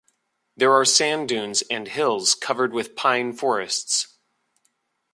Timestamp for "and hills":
1.69-2.33